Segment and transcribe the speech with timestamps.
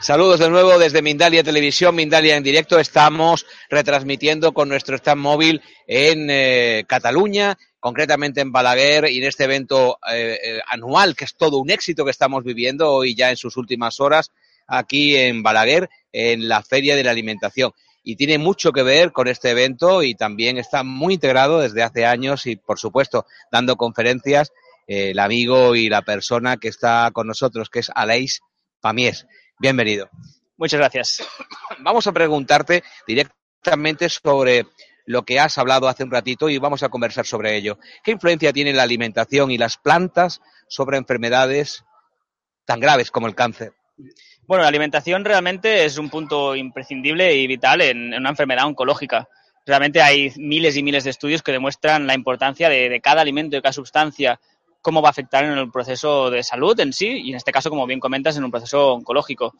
[0.00, 2.78] Saludos de nuevo desde Mindalia Televisión, Mindalia en directo.
[2.78, 9.44] Estamos retransmitiendo con nuestro stand móvil en eh, Cataluña, concretamente en Balaguer y en este
[9.44, 13.36] evento eh, eh, anual que es todo un éxito que estamos viviendo hoy ya en
[13.36, 14.30] sus últimas horas
[14.68, 17.72] aquí en Balaguer, en la Feria de la Alimentación.
[18.04, 22.06] Y tiene mucho que ver con este evento y también está muy integrado desde hace
[22.06, 24.52] años y, por supuesto, dando conferencias
[24.86, 28.40] el amigo y la persona que está con nosotros, que es Aleix
[28.80, 29.26] Pamies.
[29.60, 30.08] Bienvenido.
[30.56, 31.28] Muchas gracias.
[31.80, 34.66] Vamos a preguntarte directamente sobre
[35.04, 37.78] lo que has hablado hace un ratito y vamos a conversar sobre ello.
[38.04, 41.84] ¿Qué influencia tiene la alimentación y las plantas sobre enfermedades
[42.66, 43.72] tan graves como el cáncer?
[44.46, 49.28] Bueno, la alimentación realmente es un punto imprescindible y vital en, una enfermedad oncológica.
[49.66, 53.56] Realmente hay miles y miles de estudios que demuestran la importancia de, de cada alimento,
[53.56, 54.40] de cada sustancia,
[54.88, 57.68] cómo va a afectar en el proceso de salud en sí y en este caso,
[57.68, 59.52] como bien comentas, en un proceso oncológico.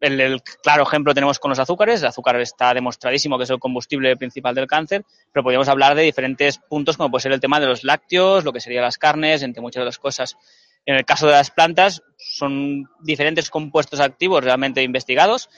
[0.00, 2.02] El, el, claro ejemplo tenemos con los azúcares.
[2.02, 6.02] El azúcar está demostradísimo que es el combustible principal del cáncer, pero podríamos hablar de
[6.02, 9.44] diferentes puntos, como puede ser el tema de los lácteos, lo que serían las carnes,
[9.44, 10.36] entre muchas otras cosas.
[10.84, 15.48] En el caso de las plantas, son diferentes compuestos activos realmente investigados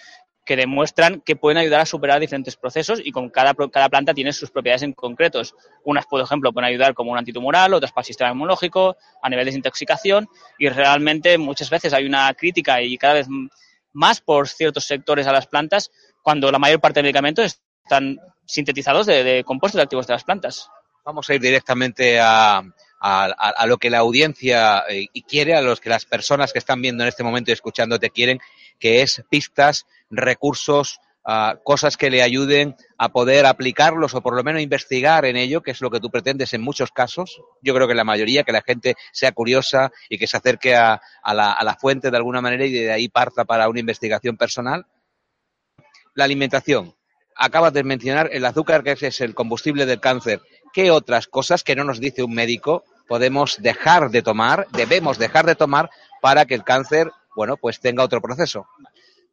[0.45, 4.33] que demuestran que pueden ayudar a superar diferentes procesos y con cada, cada planta tiene
[4.33, 5.55] sus propiedades en concretos.
[5.85, 9.47] Unas, por ejemplo, pueden ayudar como un antitumoral, otras para el sistema inmunológico, a nivel
[9.47, 13.29] de desintoxicación y realmente muchas veces hay una crítica y cada vez
[13.93, 15.91] más por ciertos sectores a las plantas
[16.23, 20.69] cuando la mayor parte de medicamentos están sintetizados de, compuestos activos de las plantas.
[21.05, 22.63] Vamos a ir directamente a,
[23.01, 26.81] a, a, lo que la audiencia eh, quiere, a los que las personas que están
[26.81, 28.41] viendo en este momento y escuchándote quieren,
[28.85, 34.45] que es pistas, recursos, uh, cosas que le ayuden a poder aplicarlos o por lo
[34.45, 37.41] menos investigar en ello, que es lo que tú pretendes en muchos casos.
[37.63, 41.01] Yo creo que la mayoría, que la gente sea curiosa y que se acerque a,
[41.23, 44.37] a, la, a la fuente de alguna manera y de ahí parta para una investigación
[44.37, 44.85] personal.
[46.15, 46.95] La alimentación.
[47.37, 50.43] Acabas de mencionar el azúcar, que es el combustible del cáncer.
[50.75, 55.47] ¿Qué otras cosas que no nos dice un médico podemos dejar de tomar, debemos dejar
[55.47, 55.89] de tomar
[56.21, 58.67] para que el cáncer, bueno, pues tenga otro proceso?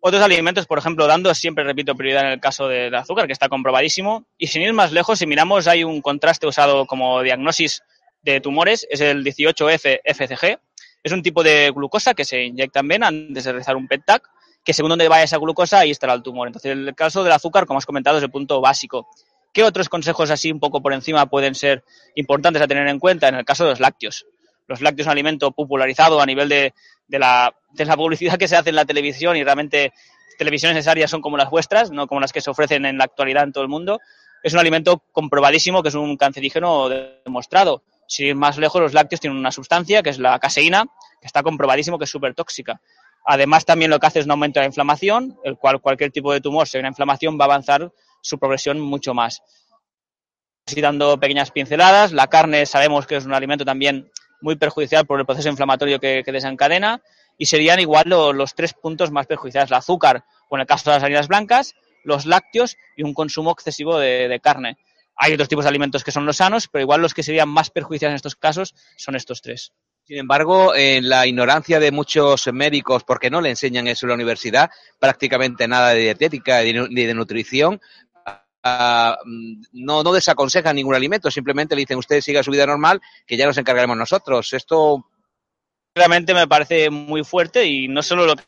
[0.03, 3.49] Otros alimentos, por ejemplo, dando siempre, repito, prioridad en el caso del azúcar, que está
[3.49, 4.25] comprobadísimo.
[4.35, 7.83] Y sin ir más lejos, si miramos, hay un contraste usado como diagnosis
[8.23, 10.59] de tumores, es el 18F-FCG.
[11.03, 14.23] Es un tipo de glucosa que se inyecta en vena antes de realizar un PET-TAC,
[14.63, 16.47] que según donde vaya esa glucosa, ahí estará el tumor.
[16.47, 19.07] Entonces, el caso del azúcar, como has comentado, es el punto básico.
[19.53, 21.83] ¿Qué otros consejos así un poco por encima pueden ser
[22.15, 24.25] importantes a tener en cuenta en el caso de los lácteos?
[24.67, 26.73] Los lácteos un alimento popularizado a nivel de,
[27.07, 29.93] de, la, de la publicidad que se hace en la televisión y realmente
[30.37, 33.43] televisiones necesarias son como las vuestras, no como las que se ofrecen en la actualidad
[33.43, 33.99] en todo el mundo.
[34.43, 37.83] Es un alimento comprobadísimo que es un cancerígeno demostrado.
[38.07, 40.85] Si ir más lejos, los lácteos tienen una sustancia que es la caseína,
[41.19, 42.81] que está comprobadísimo que es súper tóxica.
[43.25, 46.33] Además, también lo que hace es un aumento de la inflamación, el cual cualquier tipo
[46.33, 47.91] de tumor, si hay una inflamación, va a avanzar
[48.21, 49.43] su progresión mucho más.
[50.65, 54.09] Así dando pequeñas pinceladas, la carne sabemos que es un alimento también
[54.41, 57.01] muy perjudicial por el proceso inflamatorio que, desencadena
[57.37, 60.89] y serían igual lo, los tres puntos más perjudiciales, el azúcar o en el caso
[60.89, 64.77] de las harinas blancas, los lácteos y un consumo excesivo de, de carne.
[65.15, 67.69] Hay otros tipos de alimentos que son los sanos, pero igual los que serían más
[67.69, 69.71] perjudiciales en estos casos son estos tres.
[70.03, 74.15] Sin embargo, en la ignorancia de muchos médicos, porque no le enseñan eso en la
[74.15, 77.79] universidad, prácticamente nada de dietética ni de nutrición,
[78.63, 83.45] no, no desaconsejan ningún alimento, simplemente le dicen usted siga su vida normal, que ya
[83.45, 84.53] nos encargaremos nosotros.
[84.53, 85.05] Esto
[85.95, 88.43] realmente me parece muy fuerte y no solo lo que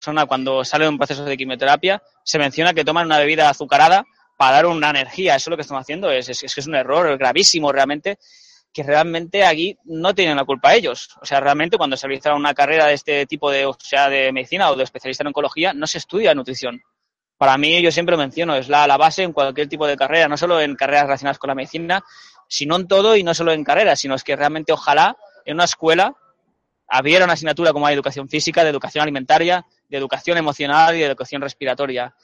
[0.00, 4.06] persona cuando sale de un proceso de quimioterapia se menciona que toman una bebida azucarada
[4.36, 5.36] para dar una energía.
[5.36, 6.10] Eso es lo que están haciendo.
[6.10, 8.18] Es, es, es, es un error gravísimo realmente
[8.72, 11.10] que realmente aquí no tienen la culpa ellos.
[11.20, 14.32] O sea, realmente cuando se realiza una carrera de este tipo de, o sea, de
[14.32, 16.80] medicina o de especialista en oncología, no se estudia nutrición
[17.40, 20.28] para mí, yo siempre lo menciono, es la, la, base en cualquier tipo de carrera,
[20.28, 22.04] no solo en carreras relacionadas con la medicina,
[22.46, 25.16] sino en todo y no solo en carreras, sino es que realmente ojalá
[25.46, 26.14] en una escuela
[26.86, 31.06] había una asignatura como hay educación física, de educación alimentaria, de educación emocional y de
[31.06, 32.14] educación respiratoria.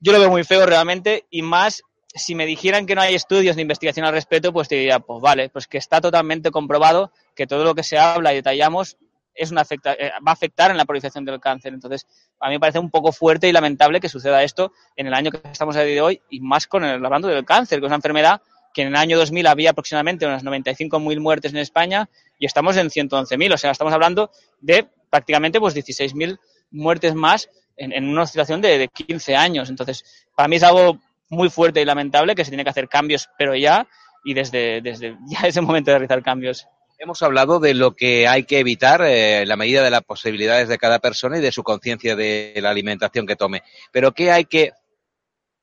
[0.00, 3.54] Yo lo veo muy feo realmente y más si me dijeran que no hay estudios
[3.54, 7.46] de investigación al respecto, pues te diría, pues vale, pues que está totalmente comprobado que
[7.46, 8.96] todo lo que se habla y detallamos
[9.34, 11.72] es una afecta, eh, va a afectar en la proliferación del cáncer.
[11.72, 12.06] Entonces,
[12.40, 15.30] a mí me parece un poco fuerte y lamentable que suceda esto en el año
[15.30, 17.90] que estamos a día de hoy y más con el hablando del cáncer, que es
[17.90, 18.42] una enfermedad
[18.74, 22.08] que en el año 2000 había aproximadamente unas 95.000 muertes en España
[22.38, 23.54] y estamos en 111.000.
[23.54, 24.30] O sea, estamos hablando
[24.60, 26.38] de prácticamente pues 16.000
[26.70, 29.68] muertes más en, en, una oscilación de, de 15 años.
[29.68, 33.28] Entonces, para mí es algo muy fuerte y lamentable que se tiene que hacer cambios,
[33.38, 33.86] pero ya
[34.24, 36.66] y desde, desde ya ese momento de realizar cambios.
[36.98, 40.78] Hemos hablado de lo que hay que evitar eh, la medida de las posibilidades de
[40.78, 43.62] cada persona y de su conciencia de la alimentación que tome.
[43.90, 44.72] Pero ¿qué hay que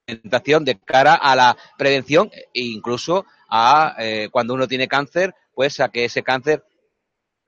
[0.09, 5.79] alimentación de cara a la prevención e incluso a eh, cuando uno tiene cáncer, pues
[5.79, 6.63] a que ese cáncer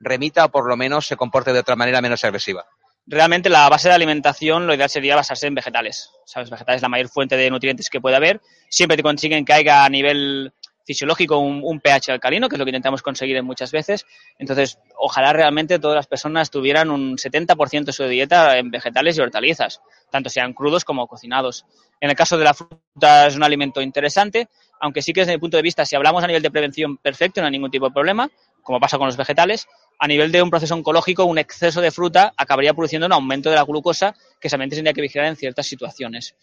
[0.00, 2.64] remita o por lo menos se comporte de otra manera menos agresiva?
[3.04, 6.10] Realmente la base de alimentación lo ideal sería basarse en vegetales.
[6.24, 6.50] ¿Sabes?
[6.50, 8.40] Vegetales es la mayor fuente de nutrientes que puede haber.
[8.68, 10.52] Siempre te consiguen que haya a nivel
[10.84, 14.06] fisiológico un, pH alcalino, que es lo que intentamos conseguir en muchas veces.
[14.38, 19.20] Entonces, ojalá realmente todas las personas tuvieran un 70% de su dieta en vegetales y
[19.20, 19.80] hortalizas,
[20.10, 21.64] tanto sean crudos como cocinados.
[22.00, 24.48] En el caso de la fruta es un alimento interesante,
[24.80, 27.40] aunque sí que desde mi punto de vista, si hablamos a nivel de prevención perfecto,
[27.40, 28.28] no hay ningún tipo de problema,
[28.62, 29.68] como pasa con los vegetales,
[29.98, 33.56] a nivel de un proceso oncológico, un exceso de fruta acabaría produciendo un aumento de
[33.56, 36.34] la glucosa que se tendría que vigilar en ciertas situaciones.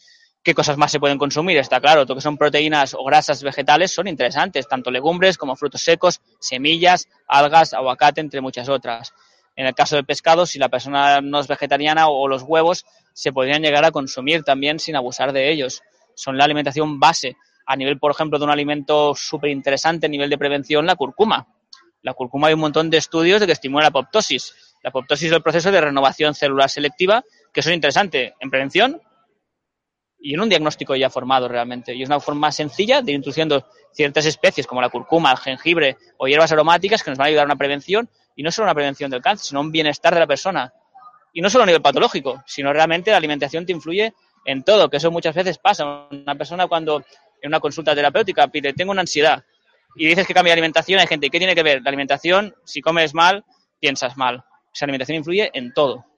[0.42, 1.58] ¿Qué cosas más se pueden consumir?
[1.58, 5.82] Está claro, todo que son proteínas o grasas vegetales son interesantes, tanto legumbres como frutos
[5.82, 9.14] secos, semillas, algas, aguacate, entre muchas otras.
[9.58, 13.34] En el caso del pescado, si la persona no es vegetariana o los huevos, se
[13.34, 15.82] podrían llegar a consumir también sin abusar de ellos.
[16.16, 17.36] Son la alimentación base.
[17.66, 21.48] A nivel, por ejemplo, de un alimento súper interesante a nivel de prevención, la cúrcuma.
[22.02, 24.76] La cúrcuma hay un montón de estudios de que estimula la apoptosis.
[24.82, 29.02] La apoptosis es el proceso de renovación celular selectiva, que es interesante en prevención
[30.22, 31.96] y en un diagnóstico ya formado realmente.
[31.96, 35.98] Y es una forma sencilla de ir introduciendo ciertas especies como la curcuma, el jengibre
[36.18, 38.76] o hierbas aromáticas que nos van a ayudar a una prevención y no solo una
[38.76, 40.74] prevención del cáncer, sino un bienestar de la persona.
[41.34, 44.14] Y no solo a nivel patológico, sino realmente la alimentación te influye
[44.46, 46.08] en todo, que eso muchas veces pasa.
[46.10, 47.04] Una persona cuando
[47.42, 49.44] en una consulta terapéutica pide, tengo una ansiedad,
[49.96, 51.82] y dices que cambia de alimentación, hay gente, ¿qué tiene que ver?
[51.82, 53.44] La alimentación, si comes mal,
[53.80, 54.44] piensas mal.
[54.74, 56.09] Esa alimentación influye en todo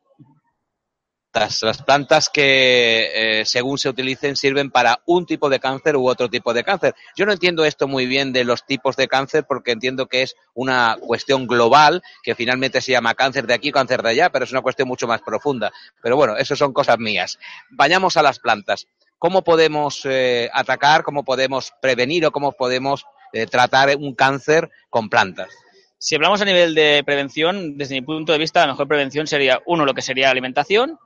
[1.34, 6.30] las plantas que eh, según se utilicen sirven para un tipo de cáncer u otro
[6.30, 6.94] tipo de cáncer.
[7.16, 10.36] Yo no entiendo esto muy bien de los tipos de cáncer porque entiendo que es
[10.54, 14.52] una cuestión global que finalmente se llama cáncer de aquí, cáncer de allá, pero es
[14.52, 15.72] una cuestión mucho más profunda.
[16.02, 17.40] Pero bueno, eso son cosas mías.
[17.70, 18.88] Vayamos a las plantas.
[19.18, 25.10] ¿Cómo podemos eh, atacar, cómo podemos prevenir o cómo podemos eh, tratar un cáncer con
[25.10, 25.50] plantas?
[25.98, 29.62] Si hablamos a nivel de prevención, desde mi punto de vista, la mejor prevención sería,
[29.68, 30.98] uno, lo que sería alimentación,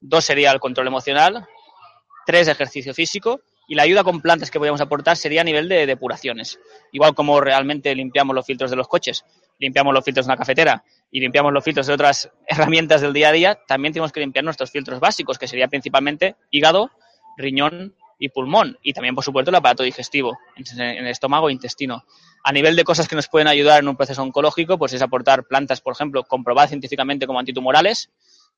[0.00, 1.46] Dos sería el control emocional.
[2.26, 3.40] Tres, ejercicio físico.
[3.68, 6.58] Y la ayuda con plantas que podríamos aportar sería a nivel de depuraciones.
[6.90, 9.24] Igual como realmente limpiamos los filtros de los coches,
[9.60, 10.82] limpiamos los filtros de una cafetera
[11.12, 14.44] y limpiamos los filtros de otras herramientas del día a día, también tenemos que limpiar
[14.44, 16.90] nuestros filtros básicos, que sería principalmente hígado,
[17.36, 18.78] riñón y pulmón.
[18.82, 22.04] Y también, por supuesto, el aparato digestivo, en el estómago e intestino.
[22.42, 25.44] A nivel de cosas que nos pueden ayudar en un proceso oncológico, pues es aportar
[25.44, 28.10] plantas, por ejemplo, comprobadas científicamente como antitumorales,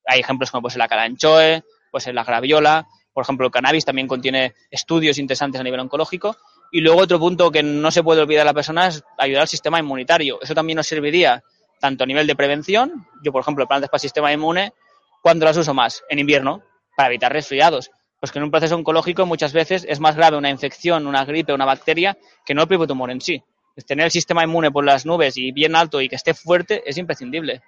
[0.07, 4.55] hay ejemplos como pues, la calanchoe, pues la graviola, por ejemplo, el cannabis también contiene
[4.71, 6.37] estudios interesantes a nivel oncológico.
[6.71, 9.49] Y luego otro punto que no se puede olvidar a la persona es ayudar al
[9.49, 10.41] sistema inmunitario.
[10.41, 11.43] Eso también nos serviría
[11.81, 14.73] tanto a nivel de prevención, yo por ejemplo, plantas para el sistema inmune,
[15.21, 16.03] cuando las uso más?
[16.09, 16.63] En invierno,
[16.97, 17.91] para evitar resfriados.
[18.21, 21.53] Pues que en un proceso oncológico muchas veces es más grave una infección, una gripe,
[21.53, 22.17] una bacteria,
[22.47, 23.43] que no el propio tumor en sí.
[23.87, 26.97] tener el sistema inmune por las nubes y bien alto y que esté fuerte es
[26.99, 27.63] imprescindible.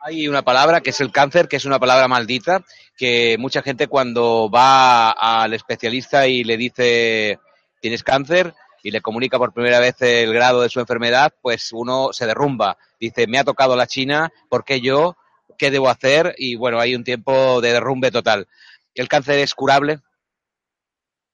[0.00, 2.64] Hay una palabra que es el cáncer, que es una palabra maldita,
[2.96, 7.38] que mucha gente cuando va al especialista y le dice
[7.80, 12.12] tienes cáncer y le comunica por primera vez el grado de su enfermedad, pues uno
[12.12, 12.78] se derrumba.
[13.00, 15.16] Dice, me ha tocado la China, ¿por qué yo?
[15.58, 16.34] ¿Qué debo hacer?
[16.38, 18.46] Y bueno, hay un tiempo de derrumbe total.
[18.94, 20.00] ¿El cáncer es curable?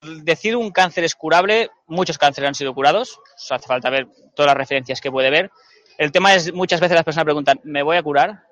[0.01, 4.57] Decir un cáncer es curable, muchos cánceres han sido curados, hace falta ver todas las
[4.57, 5.51] referencias que puede ver.
[5.99, 8.43] El tema es, muchas veces las personas preguntan, ¿me voy a curar?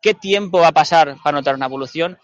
[0.00, 2.18] Qué tiempo va a pasar para notar una evolución,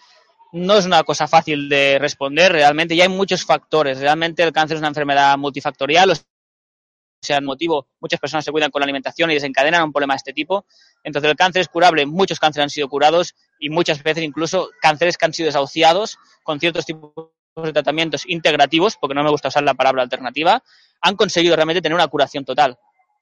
[0.53, 2.97] no es una cosa fácil de responder realmente.
[2.97, 4.01] Ya hay muchos factores.
[4.01, 6.15] Realmente el cáncer es una enfermedad multifactorial, o
[7.21, 10.19] sea, el motivo, muchas personas se cuidan con la alimentación y desencadenan un problema de
[10.19, 10.65] este tipo.
[11.03, 15.17] Entonces el cáncer es curable, muchos cánceres han sido curados y muchas veces incluso cánceres
[15.17, 17.13] que han sido desahuciados con ciertos tipos
[17.57, 20.63] de tratamientos integrativos, porque no me gusta usar la palabra alternativa,
[21.01, 22.79] han conseguido realmente tener una curación total.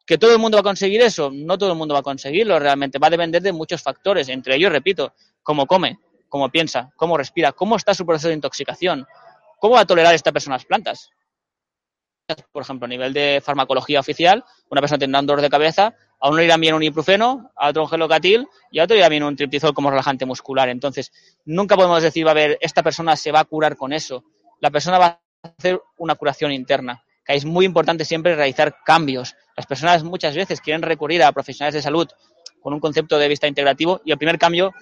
[0.06, 1.30] ¿Que todo el mundo va a conseguir eso?
[1.32, 4.56] No todo el mundo va a conseguirlo, realmente va a depender de muchos factores, entre
[4.56, 9.06] ellos, repito, cómo come, cómo piensa, cómo respira, cómo está su proceso de intoxicación,
[9.58, 11.10] cómo va a tolerar esta persona las plantas.
[12.52, 16.28] Por ejemplo, a nivel de farmacología oficial, una persona tendrá un dolor de cabeza, a
[16.28, 19.22] uno le irá bien un ibuprofeno, a otro un gelocatil y a otro irá bien
[19.22, 20.68] un triptizol como relajante muscular.
[20.70, 21.12] Entonces,
[21.44, 24.24] nunca podemos decir, va a ver, esta persona se va a curar con eso.
[24.60, 27.04] La persona va a hacer una curación interna.
[27.24, 29.34] Que es muy importante siempre realizar cambios.
[29.56, 32.08] Las personas muchas veces quieren recurrir a profesionales de salud
[32.60, 34.72] con un concepto de vista integrativo y el primer cambio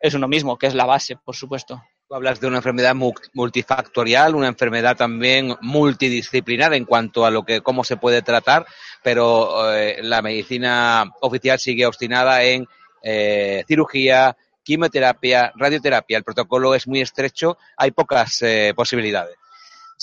[0.00, 1.82] es uno mismo, que es la base, por supuesto.
[2.06, 2.94] Tú hablas de una enfermedad
[3.32, 8.66] multifactorial, una enfermedad también multidisciplinar en cuanto a lo que cómo se puede tratar,
[9.02, 12.68] pero eh, la medicina oficial sigue obstinada en
[13.02, 16.18] eh, cirugía, quimioterapia, radioterapia.
[16.18, 19.36] El protocolo es muy estrecho, hay pocas eh, posibilidades.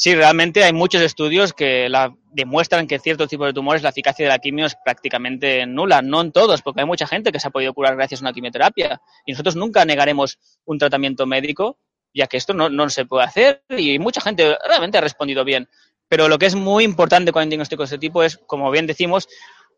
[0.02, 1.88] Sí, realmente hay muchos estudios que
[2.32, 6.02] demuestran que ciertos tipos de tumores la eficacia de la quimio es prácticamente nula.
[6.02, 8.34] No en todos, porque hay mucha gente que se ha podido curar gracias a una
[8.34, 9.00] quimioterapia.
[9.28, 11.78] Y nosotros nunca negaremos un tratamiento médico,
[12.16, 15.70] ya que esto no, no se puede hacer y mucha gente realmente ha respondido bien.
[16.08, 18.88] Pero lo que es muy importante con un diagnóstico de este tipo es, como bien
[18.88, 19.30] decimos,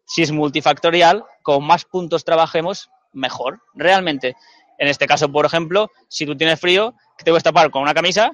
[0.05, 3.59] si es multifactorial, con más puntos trabajemos, mejor.
[3.73, 4.37] Realmente.
[4.77, 7.93] En este caso, por ejemplo, si tú tienes frío, que te puedes tapar con una
[7.93, 8.31] camisa,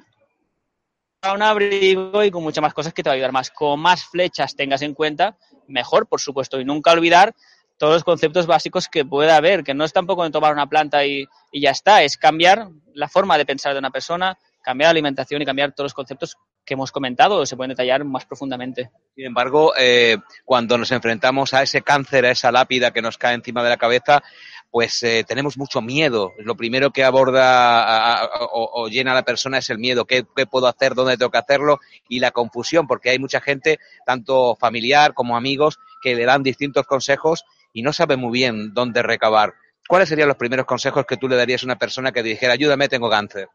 [1.34, 3.50] un abrigo y con muchas más cosas que te va a ayudar más.
[3.50, 5.36] Con más flechas tengas en cuenta,
[5.68, 6.58] mejor, por supuesto.
[6.58, 7.34] Y nunca olvidar
[7.76, 11.04] todos los conceptos básicos que pueda haber, que no es tampoco de tomar una planta
[11.04, 14.92] y, y ya está, es cambiar la forma de pensar de una persona, cambiar la
[14.92, 18.90] alimentación y cambiar todos los conceptos que hemos comentado, se pueden detallar más profundamente.
[19.14, 23.34] Sin embargo, eh, cuando nos enfrentamos a ese cáncer, a esa lápida que nos cae
[23.34, 24.22] encima de la cabeza,
[24.70, 26.32] pues eh, tenemos mucho miedo.
[26.38, 30.04] Lo primero que aborda o, llena a la persona es el miedo.
[30.04, 30.94] ¿Qué, ¿Qué, puedo hacer?
[30.94, 31.80] ¿Dónde tengo que hacerlo?
[32.08, 36.86] Y la confusión, porque hay mucha gente, tanto familiar como amigos, que le dan distintos
[36.86, 39.54] consejos y no sabe muy bien dónde recabar.
[39.88, 42.88] ¿Cuáles serían los primeros consejos que tú le darías a una persona que dijera, ayúdame,
[42.88, 43.48] tengo cáncer?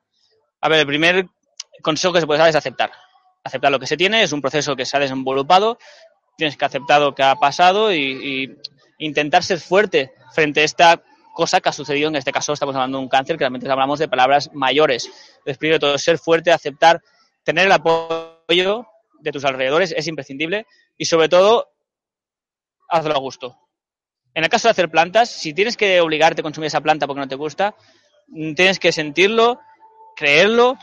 [0.59, 1.27] A ver, el primer
[1.81, 2.91] consejo que se puede dar es aceptar.
[3.43, 5.77] Aceptar lo que se tiene, es un proceso que se ha desenvolupado,
[6.35, 8.57] tienes que aceptar lo que ha pasado y
[8.97, 12.09] intentar ser fuerte frente a esta cosa que ha sucedido.
[12.09, 15.05] En este caso estamos hablando de un cáncer, que realmente hablamos de palabras mayores.
[15.37, 17.01] Entonces, primero todo, ser fuerte, aceptar,
[17.43, 18.87] tener el apoyo
[19.19, 20.65] de tus alrededores es imprescindible
[20.97, 21.69] y sobre todo,
[22.89, 23.57] hazlo a gusto.
[24.33, 27.21] En el caso de hacer plantas, si tienes que obligarte a consumir esa planta porque
[27.21, 27.75] no te gusta,
[28.27, 29.59] tienes que sentirlo,
[30.15, 30.77] creerlo,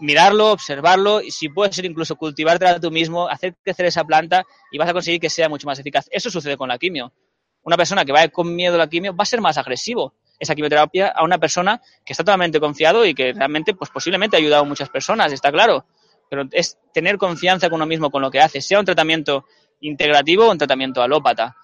[0.00, 4.78] mirarlo, observarlo y si puede ser incluso cultivártela tú mismo, hacer crecer esa planta y
[4.78, 6.06] vas a conseguir que sea mucho más eficaz.
[6.10, 7.12] Eso sucede con la quimio.
[7.66, 10.54] Una persona que va con miedo a la quimio va a ser más agresivo esa
[10.54, 14.62] quimioterapia a una persona que está totalmente confiado y que realmente, pues posiblemente ha ayudado
[14.62, 15.84] a muchas personas, está claro.
[16.30, 19.46] Pero es tener confianza con uno mismo, con lo que hace, sea un tratamiento
[19.80, 21.56] integrativo o un tratamiento alópata.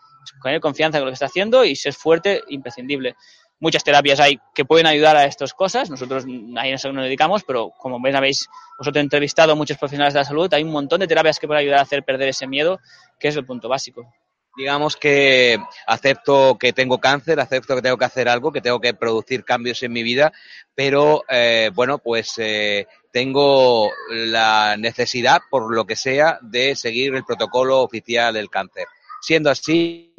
[0.43, 3.15] Tener confianza con lo que está haciendo y ser fuerte, imprescindible
[3.63, 5.89] muchas terapias hay que pueden ayudar a estas cosas.
[5.89, 6.25] Nosotros
[6.57, 10.53] ahí nos dedicamos, pero como ven, habéis vosotros entrevistado a muchos profesionales de la salud,
[10.53, 12.81] hay un montón de terapias que pueden ayudar a hacer perder ese miedo,
[13.21, 14.13] que es el punto básico.
[14.57, 18.93] Digamos que acepto que tengo cáncer, acepto que tengo que hacer algo, que tengo que
[18.93, 20.33] producir cambios en mi vida,
[20.75, 27.25] pero eh, bueno, pues eh, tengo la necesidad, por lo que sea, de seguir el
[27.25, 28.87] protocolo oficial del cáncer.
[29.23, 30.15] Siendo así,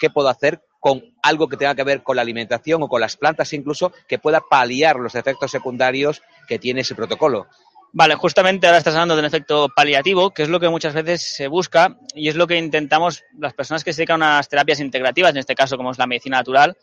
[0.00, 3.16] ¿qué puedo hacer con algo que tenga que ver con la alimentación o con las
[3.16, 7.46] plantas incluso, que pueda paliar los efectos secundarios que tiene ese protocolo.
[7.94, 11.46] Vale, justamente ahora estás hablando del efecto paliativo, que es lo que muchas veces se
[11.46, 15.32] busca y es lo que intentamos las personas que se dedican a unas terapias integrativas,
[15.32, 16.74] en este caso como es la medicina natural,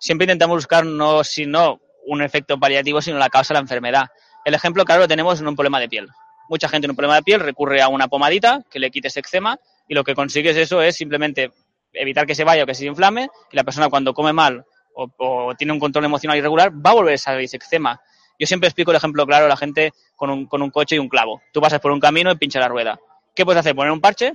[0.00, 4.10] siempre intentamos buscar no sino un efecto paliativo, sino la causa de la enfermedad.
[4.44, 6.08] El ejemplo claro lo tenemos en un problema de piel.
[6.50, 9.20] Mucha gente en un problema de piel recurre a una pomadita que le quite ese
[9.20, 11.52] eczema y lo que consigues eso es simplemente
[11.94, 15.08] evitar que se vaya o que se inflame, y la persona cuando come mal o,
[15.16, 17.98] o tiene un control emocional irregular va a volver a salir ese eczema.
[18.40, 20.98] Yo siempre explico el ejemplo claro a la gente con un, con un coche y
[20.98, 21.42] un clavo.
[21.52, 22.98] Tú pasas por un camino y pincha la rueda.
[23.34, 23.76] ¿Qué puedes hacer?
[23.76, 24.32] ¿Poner un parche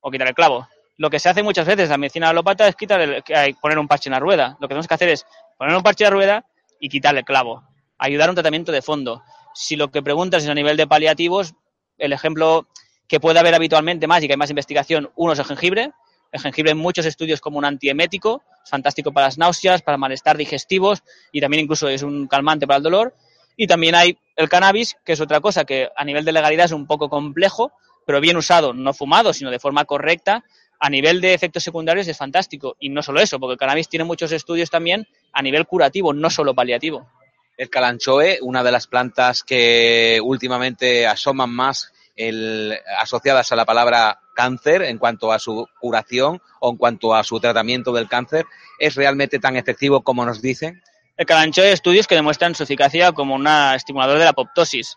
[0.00, 0.68] o quitar el clavo?
[0.98, 3.24] Lo que se hace muchas veces en la medicina alópata es quitar el,
[3.58, 4.58] poner un parche en la rueda.
[4.60, 5.24] Lo que tenemos que hacer es
[5.56, 6.46] poner un parche en la rueda
[6.78, 7.64] y quitar el clavo.
[7.96, 9.22] Ayudar a un tratamiento de fondo.
[9.54, 11.54] Si lo que preguntas es a nivel de paliativos,
[11.96, 12.66] el ejemplo
[13.08, 15.92] que puede haber habitualmente más y que hay más investigación, uno es el jengibre,
[16.30, 21.02] el jengibre en muchos estudios como un antiemético, fantástico para las náuseas, para malestar digestivos
[21.32, 23.14] y también incluso es un calmante para el dolor.
[23.56, 26.72] Y también hay el cannabis, que es otra cosa que a nivel de legalidad es
[26.72, 27.72] un poco complejo,
[28.06, 30.44] pero bien usado, no fumado, sino de forma correcta,
[30.78, 32.76] a nivel de efectos secundarios es fantástico.
[32.80, 36.30] Y no solo eso, porque el cannabis tiene muchos estudios también a nivel curativo, no
[36.30, 37.06] solo paliativo.
[37.58, 41.92] El calanchoe, una de las plantas que últimamente asoman más
[42.98, 47.38] asociadas a la palabra cáncer, en cuanto a su curación o en cuanto a su
[47.40, 48.46] tratamiento del cáncer,
[48.78, 50.82] es realmente tan efectivo como nos dicen?
[51.20, 54.96] El calanchoe hay estudios que demuestran su eficacia como un estimulador de la apoptosis,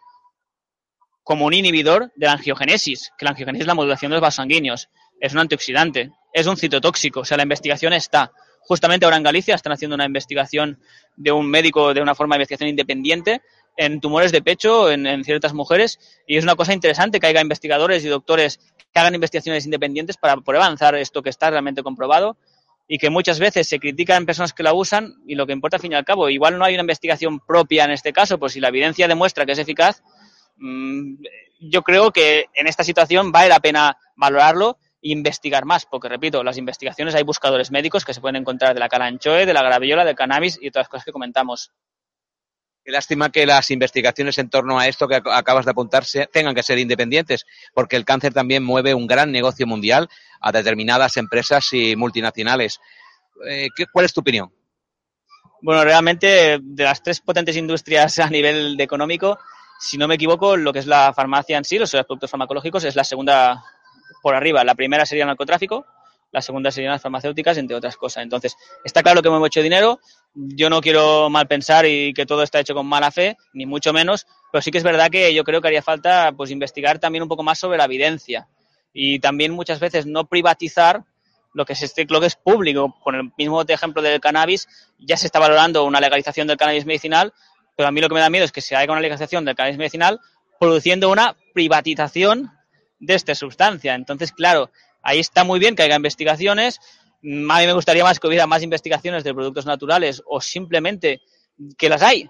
[1.21, 4.37] como un inhibidor de la angiogénesis, que la angiogénesis es la modulación de los vasos
[4.37, 4.87] sanguíneos,
[5.19, 8.31] es un antioxidante, es un citotóxico, o sea, la investigación está.
[8.61, 10.79] Justamente ahora en Galicia están haciendo una investigación
[11.17, 13.41] de un médico de una forma de investigación independiente
[13.75, 18.05] en tumores de pecho en, ciertas mujeres y es una cosa interesante que haya investigadores
[18.05, 18.61] y doctores
[18.93, 22.37] que hagan investigaciones independientes para poder avanzar esto que está realmente comprobado
[22.87, 25.77] y que muchas veces se critica en personas que la usan y lo que importa
[25.77, 28.53] al fin y al cabo, igual no hay una investigación propia en este caso, pues
[28.53, 30.03] si la evidencia demuestra que es eficaz,
[30.57, 31.15] mmm,
[31.59, 36.43] yo creo que en esta situación vale la pena valorarlo e investigar más, porque repito,
[36.43, 40.03] las investigaciones hay buscadores médicos que se pueden encontrar de la calanchoe, de la graviola,
[40.03, 41.71] del cannabis y las cosas que comentamos.
[42.83, 46.63] Qué lástima que las investigaciones en torno a esto que acabas de apuntarse tengan que
[46.63, 50.09] ser independientes, porque el cáncer también mueve un gran negocio mundial
[50.41, 52.81] a determinadas empresas y multinacionales.
[53.47, 54.51] Eh, ¿Cuál es tu opinión?
[55.61, 59.39] Bueno, realmente de las tres potentes industrias a nivel económico,
[59.79, 62.97] si no me equivoco, lo que es la farmacia en sí, los productos farmacológicos, es
[62.97, 63.63] la segunda
[64.21, 64.63] por arriba.
[64.65, 65.85] La primera sería el narcotráfico,
[66.33, 68.23] la segunda serían las farmacéuticas, entre otras cosas.
[68.23, 69.99] Entonces, está claro que hemos hecho dinero,
[70.33, 73.93] yo no quiero mal pensar y que todo está hecho con mala fe, ni mucho
[73.93, 77.21] menos, pero sí que es verdad que yo creo que haría falta pues investigar también
[77.21, 78.47] un poco más sobre la evidencia
[78.91, 81.03] y también muchas veces no privatizar
[81.53, 82.95] lo que es este, lo que es público.
[83.03, 84.67] Con el mismo ejemplo del cannabis,
[84.99, 87.31] ya se está valorando una legalización del cannabis medicinal,
[87.77, 89.55] pero a mí lo que me da miedo es que se haga una legalización del
[89.55, 90.19] cannabis medicinal
[90.59, 92.51] produciendo una privatización
[92.99, 93.95] de esta sustancia.
[93.95, 94.71] Entonces, claro,
[95.03, 96.79] ahí está muy bien que haya investigaciones.
[97.21, 101.21] Mm, a mí me gustaría más que hubiera más investigaciones de productos naturales o simplemente
[101.77, 102.29] que las hay,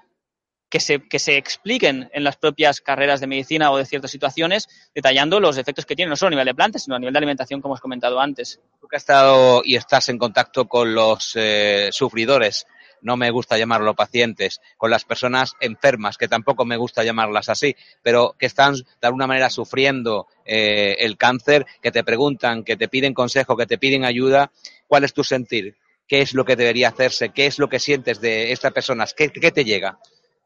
[0.70, 4.68] que se, que se expliquen en las propias carreras de medicina o de ciertas situaciones,
[4.94, 7.20] detallando los efectos que tienen, no solo a nivel de plantas, sino a nivel de
[7.20, 8.60] alimentación, como hemos comentado antes.
[8.82, 12.66] Tú que has estado y estás en contacto con los eh, sufridores
[13.04, 17.76] no me gusta llamarlo pacientes, con las personas enfermas, que tampoco me gusta llamarlas así,
[18.02, 22.88] pero que están de alguna manera sufriendo eh, el cáncer, que te preguntan, que te
[22.88, 24.52] piden consejo, que te piden ayuda,
[24.88, 25.76] ¿cuál es tu sentir?
[26.08, 27.30] ¿Qué es lo que debería hacerse?
[27.30, 29.14] ¿Qué es lo que sientes de estas personas?
[29.14, 30.00] ¿Qué, te llega?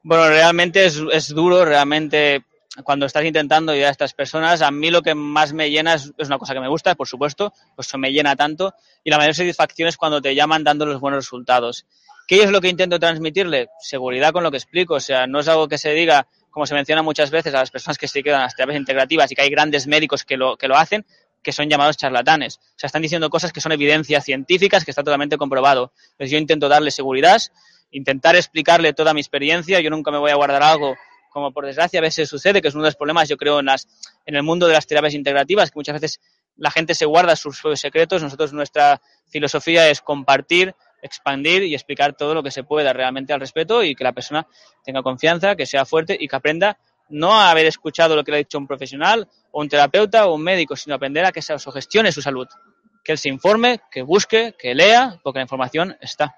[0.04, 2.44] Bueno, realmente es, duro, realmente
[2.84, 6.14] cuando estás intentando ayudar a estas personas, a mí lo que más me llena es,
[6.18, 9.34] es, una cosa que me gusta, por supuesto, pues me llena tanto, y la mayor
[9.34, 11.86] satisfacción es cuando te llaman dando los buenos resultados.
[12.28, 13.70] ¿Qué es lo que intento transmitirle?
[13.80, 14.96] Seguridad con lo que explico.
[14.96, 17.72] O sea, no es algo que se diga, como se menciona muchas veces a las
[17.72, 20.58] personas que se quedan a las terapias integrativas y que hay grandes médicos que lo,
[20.58, 21.06] que lo hacen,
[21.42, 22.58] que son llamados charlatanes.
[22.58, 25.94] O sea, están diciendo cosas que son evidencias científicas, que está totalmente comprobado.
[26.12, 27.42] Entonces yo intento darle seguridad,
[27.92, 29.80] intentar explicarle toda mi experiencia.
[29.80, 30.98] Yo nunca me voy a guardar algo
[31.38, 33.68] como por desgracia a veces sucede, que es uno de los problemas, yo creo, en,
[33.68, 33.88] las,
[34.26, 36.20] en el mundo de las terapias integrativas, que muchas veces
[36.56, 38.24] la gente se guarda sus secretos.
[38.24, 40.74] Nosotros, nuestra filosofía es compartir,
[41.08, 44.48] expandir y explicar todo lo que se pueda realmente al respecto y que la persona
[44.84, 46.78] tenga confianza, que sea fuerte y que aprenda
[47.10, 50.36] no a haber escuchado lo que le ha dicho un profesional o un terapeuta o
[50.36, 52.48] un médico, sino aprender a que se autogestione su salud.
[53.04, 56.36] Que él se informe, que busque, que lea, porque la información está.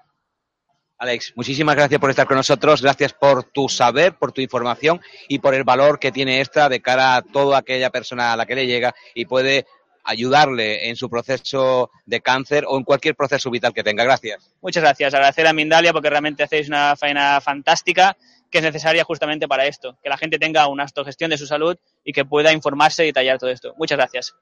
[0.98, 5.38] Alex, muchísimas gracias por estar con nosotros, gracias por tu saber, por tu información y
[5.38, 8.54] por el valor que tiene esta de cara a toda aquella persona a la que
[8.54, 9.64] le llega y puede
[10.04, 14.04] ayudarle en su proceso de cáncer o en cualquier proceso vital que tenga.
[14.04, 14.50] Gracias.
[14.60, 15.14] Muchas gracias.
[15.14, 18.16] Agradecer a Mindalia porque realmente hacéis una faena fantástica
[18.50, 21.76] que es necesaria justamente para esto, que la gente tenga una autogestión de su salud
[22.04, 23.74] y que pueda informarse y detallar todo esto.
[23.78, 24.34] Muchas gracias.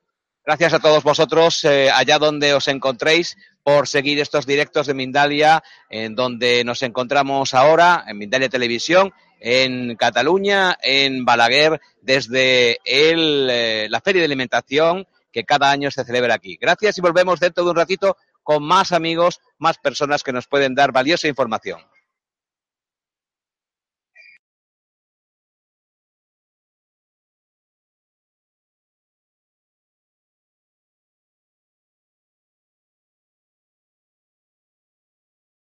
[0.45, 5.63] Gracias a todos vosotros, eh, allá donde os encontréis, por seguir estos directos de Mindalia,
[5.91, 13.89] en donde nos encontramos ahora, en Mindalia Televisión, en Cataluña, en Balaguer, desde el, eh,
[13.91, 15.07] la Feria de Alimentación
[15.39, 16.59] que cada año se celebra aquí.
[16.61, 20.75] Gracias y volvemos dentro de un ratito con más amigos, más personas que nos pueden
[20.75, 21.81] dar valiosa información.